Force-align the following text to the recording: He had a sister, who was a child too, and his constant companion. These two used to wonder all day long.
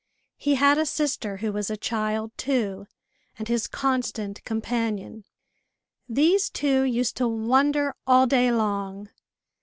He 0.37 0.55
had 0.55 0.79
a 0.79 0.85
sister, 0.87 1.37
who 1.37 1.53
was 1.53 1.69
a 1.69 1.77
child 1.77 2.31
too, 2.35 2.87
and 3.37 3.47
his 3.47 3.67
constant 3.67 4.43
companion. 4.45 5.25
These 6.09 6.49
two 6.49 6.81
used 6.81 7.15
to 7.17 7.27
wonder 7.27 7.93
all 8.07 8.25
day 8.25 8.51
long. 8.51 9.09